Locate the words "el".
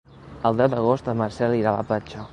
0.49-0.57